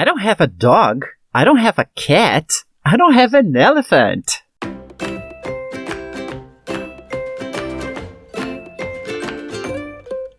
[0.00, 1.04] I don't have a dog.
[1.34, 2.64] I don't have a cat.
[2.86, 4.42] I don't have an elephant.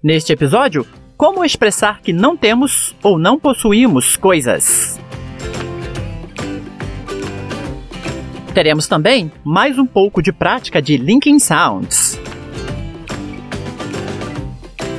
[0.01, 0.83] Neste episódio,
[1.15, 4.99] como expressar que não temos ou não possuímos coisas.
[8.55, 12.19] Teremos também mais um pouco de prática de linking sounds.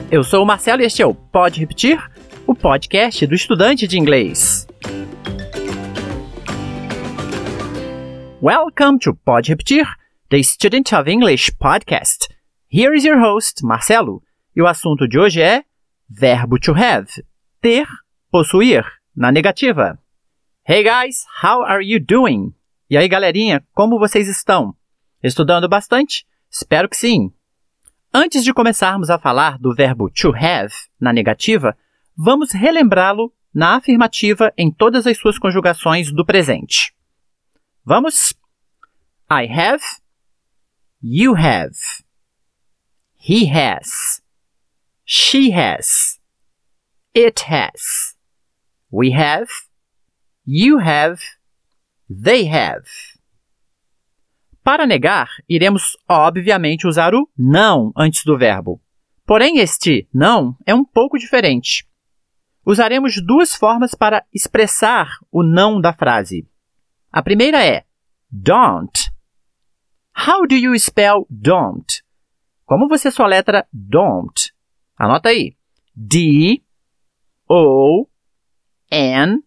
[0.08, 2.11] Eu sou o Marcelo e este é o Pode Repetir,
[2.62, 4.68] podcast do estudante de inglês.
[8.40, 9.84] Welcome to Pode Repetir,
[10.30, 12.28] the Student of English podcast.
[12.68, 14.22] Here is your host, Marcelo,
[14.54, 15.64] e o assunto de hoje é
[16.08, 17.08] verbo to have,
[17.60, 17.84] ter,
[18.30, 19.98] possuir, na negativa.
[20.64, 22.54] Hey guys, how are you doing?
[22.88, 24.72] E aí, galerinha, como vocês estão?
[25.20, 26.24] Estudando bastante?
[26.48, 27.32] Espero que sim.
[28.14, 31.76] Antes de começarmos a falar do verbo to have na negativa,
[32.16, 36.94] vamos relembrá-lo na afirmativa em todas as suas conjugações do presente.
[37.84, 38.34] Vamos?
[39.30, 39.82] I have,
[41.02, 41.76] you have,
[43.18, 44.22] he has,
[45.04, 46.18] she has,
[47.14, 48.16] it has,
[48.90, 49.48] we have,
[50.46, 51.20] you have,
[52.08, 52.86] they have.
[54.62, 58.80] Para negar, iremos obviamente usar o não antes do verbo.
[59.26, 61.84] Porém, este não é um pouco diferente.
[62.64, 66.48] Usaremos duas formas para expressar o não da frase.
[67.10, 67.84] A primeira é
[68.30, 69.10] don't.
[70.16, 72.02] How do you spell don't?
[72.64, 74.52] Como você soletra don't?
[74.96, 75.56] Anota aí.
[75.94, 76.62] D
[77.48, 78.06] O
[78.90, 79.42] N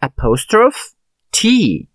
[0.00, 0.96] apostrophe
[1.30, 1.88] T.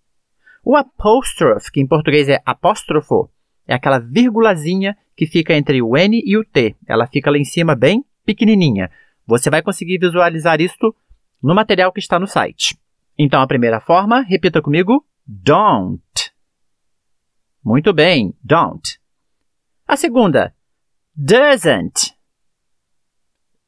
[0.64, 3.28] O apostrophe, que em português é apóstrofo,
[3.66, 6.76] é aquela vírgulazinha que fica entre o N e o T.
[6.86, 8.90] Ela fica lá em cima bem pequenininha.
[9.32, 10.94] Você vai conseguir visualizar isto
[11.42, 12.78] no material que está no site.
[13.18, 16.30] Então, a primeira forma, repita comigo, don't.
[17.64, 19.00] Muito bem, don't.
[19.88, 20.54] A segunda,
[21.16, 22.14] doesn't.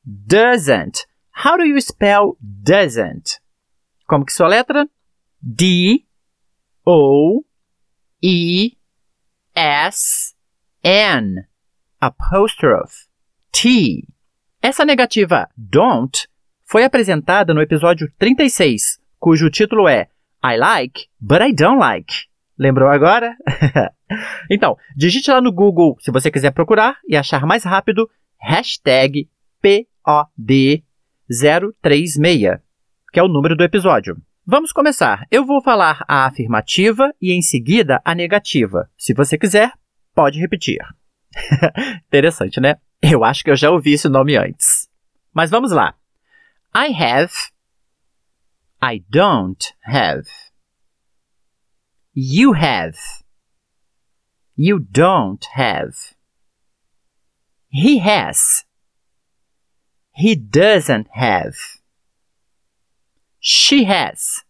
[0.05, 1.07] Doesn't.
[1.35, 3.41] How do you spell doesn't?
[4.07, 4.87] Como que sua letra?
[5.41, 6.05] D
[6.85, 7.43] O
[8.23, 8.77] E
[9.55, 10.35] S
[10.83, 11.47] N
[11.99, 13.09] apostrophe
[13.51, 14.07] T.
[14.65, 16.27] Essa negativa don't
[16.65, 20.09] foi apresentada no episódio 36, cujo título é
[20.43, 22.15] I like, but I don't like.
[22.59, 23.37] Lembrou agora?
[24.51, 28.09] então, digite lá no Google se você quiser procurar e achar mais rápido
[28.41, 29.29] hashtag
[29.63, 32.59] POD036,
[33.13, 34.17] que é o número do episódio.
[34.47, 35.27] Vamos começar.
[35.31, 38.89] Eu vou falar a afirmativa e em seguida a negativa.
[38.97, 39.73] Se você quiser,
[40.15, 40.79] pode repetir.
[42.09, 42.77] Interessante, né?
[43.07, 44.89] Eu acho que eu já ouvi esse nome antes.
[45.35, 45.95] Mas vamos lá.
[46.75, 47.33] I have.
[48.83, 50.27] I don't have.
[52.15, 52.97] You have.
[54.57, 55.95] You don't have.
[57.69, 58.65] He has.
[60.13, 61.55] He doesn't have.
[63.39, 64.45] She has.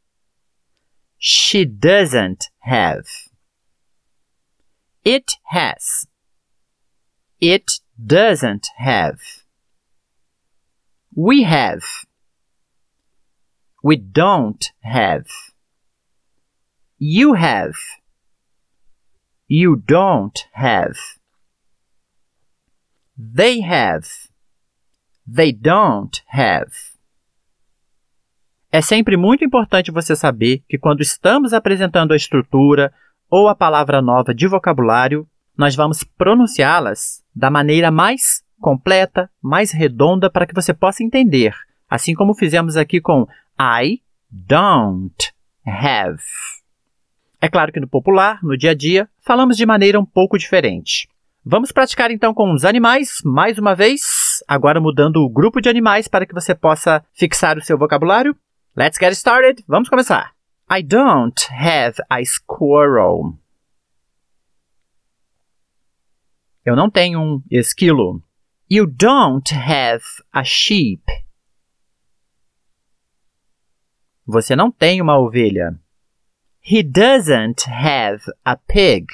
[1.18, 3.08] She doesn't have.
[5.04, 6.06] It has.
[7.40, 9.18] It doesn't have.
[11.14, 11.84] We have.
[13.82, 15.26] We don't have.
[16.98, 17.76] You have.
[19.46, 20.96] You don't have.
[23.16, 24.08] They have.
[25.26, 26.72] They don't have.
[28.72, 32.92] É sempre muito importante você saber que quando estamos apresentando a estrutura
[33.30, 40.30] ou a palavra nova de vocabulário, nós vamos pronunciá-las da maneira mais completa, mais redonda
[40.30, 41.54] para que você possa entender,
[41.88, 43.26] assim como fizemos aqui com
[43.60, 44.00] I
[44.30, 45.32] don't
[45.66, 46.22] have.
[47.40, 51.08] É claro que no popular, no dia a dia, falamos de maneira um pouco diferente.
[51.44, 56.08] Vamos praticar então com os animais mais uma vez, agora mudando o grupo de animais
[56.08, 58.34] para que você possa fixar o seu vocabulário.
[58.74, 59.62] Let's get started.
[59.68, 60.32] Vamos começar.
[60.70, 63.43] I don't have a squirrel.
[66.64, 68.22] Eu não tenho um esquilo.
[68.70, 71.04] You don't have a sheep.
[74.26, 75.78] Você não tem uma ovelha.
[76.62, 79.06] He doesn't have a pig.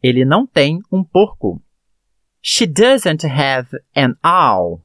[0.00, 1.60] Ele não tem um porco.
[2.40, 4.82] She doesn't have an owl.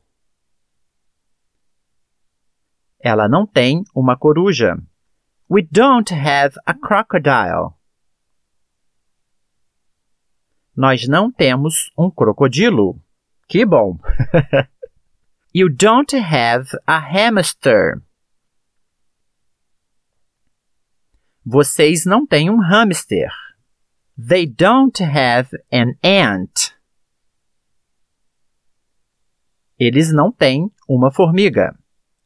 [2.99, 4.75] Ela não tem uma coruja.
[5.47, 7.75] We don't have a crocodile.
[10.75, 12.99] Nós não temos um crocodilo.
[13.47, 13.97] Que bom!
[15.57, 18.01] You don't have a hamster.
[21.45, 23.29] Vocês não têm um hamster.
[24.17, 26.75] They don't have an ant.
[29.79, 31.73] Eles não têm uma formiga.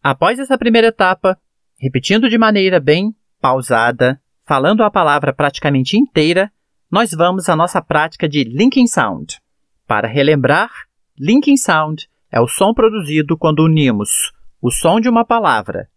[0.02, 1.40] Após essa primeira etapa,
[1.78, 6.52] repetindo de maneira bem pausada, falando a palavra praticamente inteira,
[6.92, 9.40] nós vamos à nossa prática de linking sound.
[9.88, 10.70] Para relembrar,
[11.18, 14.32] linking sound é o som produzido quando unimos
[14.62, 15.90] o som de uma palavra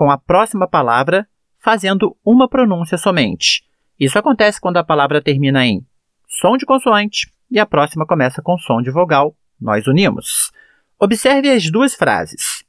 [0.00, 3.62] com a próxima palavra fazendo uma pronúncia somente.
[3.98, 5.86] Isso acontece quando a palavra termina em
[6.26, 9.36] som de consoante e a próxima começa com som de vogal.
[9.60, 10.50] Nós unimos.
[10.98, 12.64] Observe as duas frases.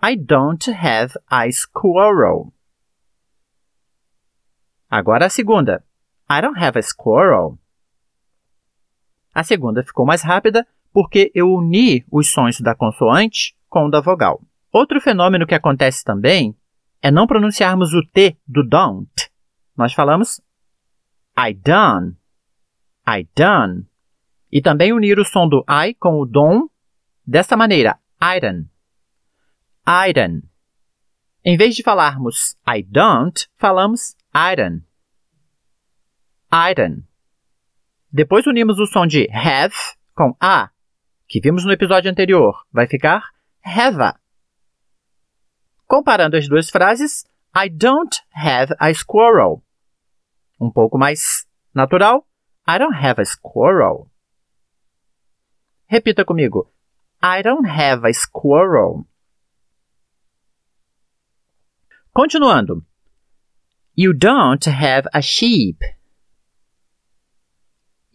[0.00, 2.52] I don't have a squirrel.
[4.88, 5.84] Agora a segunda.
[6.28, 7.58] I don't have a squirrel.
[9.34, 14.00] A segunda ficou mais rápida porque eu uni os sons da consoante com o da
[14.00, 14.40] vogal.
[14.72, 16.56] Outro fenômeno que acontece também
[17.02, 19.30] é não pronunciarmos o T do don't.
[19.76, 20.40] Nós falamos
[21.36, 22.16] I done,
[23.06, 23.86] I done.
[24.50, 26.68] E também unir o som do I com o dom
[27.26, 28.66] dessa maneira, iron,
[30.08, 30.42] iron.
[31.44, 34.80] Em vez de falarmos I don't, falamos iron,
[36.54, 37.02] iron.
[38.12, 39.74] Depois unimos o som de have
[40.14, 40.70] com a,
[41.26, 42.64] que vimos no episódio anterior.
[42.72, 43.24] Vai ficar
[43.64, 44.14] have.
[45.86, 47.24] Comparando as duas frases,
[47.54, 49.62] I don't have a squirrel.
[50.60, 52.24] Um pouco mais natural.
[52.66, 54.08] I don't have a squirrel.
[55.90, 56.70] Repita comigo.
[57.20, 59.06] I don't have a squirrel.
[62.14, 62.84] Continuando.
[63.96, 65.82] You don't have a sheep.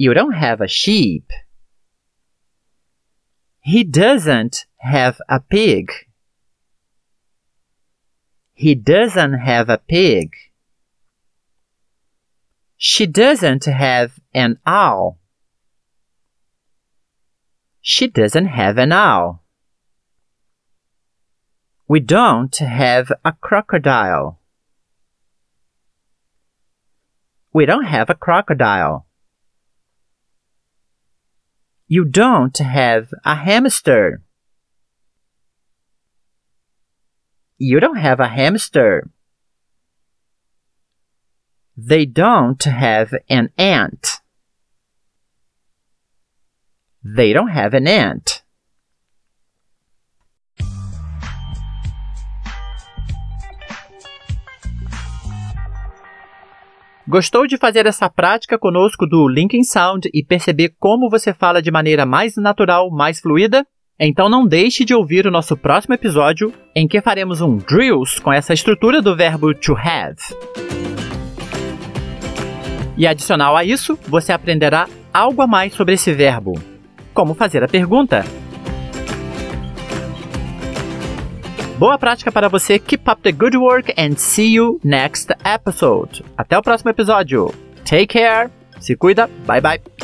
[0.01, 1.30] You don't have a sheep.
[3.60, 5.92] He doesn't have a pig.
[8.54, 10.31] He doesn't have a pig.
[12.78, 15.19] She doesn't have an owl.
[17.81, 19.44] She doesn't have an owl.
[21.90, 24.40] We don't have a crocodile.
[27.51, 29.07] We don't have a crocodile.
[31.91, 34.21] You don't have a hamster.
[37.57, 39.09] You don't have a hamster.
[41.75, 44.21] They don't have an ant.
[47.03, 48.38] They don't have an ant.
[57.09, 61.71] Gostou de fazer essa prática conosco do Linking Sound e perceber como você fala de
[61.71, 63.65] maneira mais natural, mais fluida?
[64.00, 68.31] Então não deixe de ouvir o nosso próximo episódio, em que faremos um drills com
[68.31, 70.17] essa estrutura do verbo to have.
[72.95, 76.53] E adicional a isso, você aprenderá algo a mais sobre esse verbo.
[77.12, 78.23] Como fazer a pergunta.
[81.79, 82.77] Boa prática para você.
[82.77, 86.25] Keep up the good work and see you next episode.
[86.37, 87.53] Até o próximo episódio.
[87.85, 88.49] Take care.
[88.81, 89.29] Se cuida.
[89.47, 89.99] Bye bye.